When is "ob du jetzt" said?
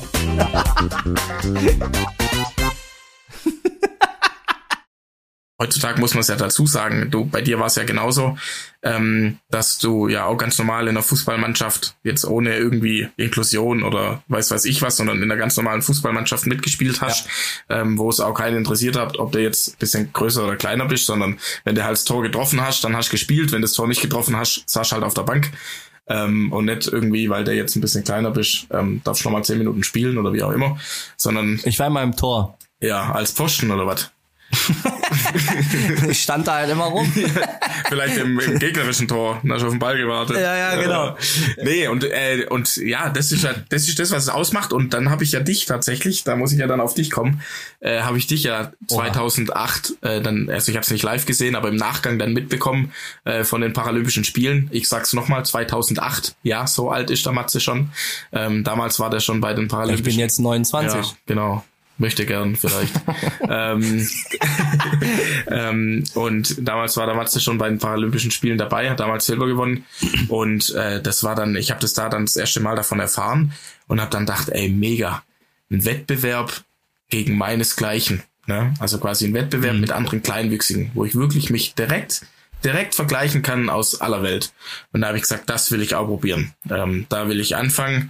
19.18-19.78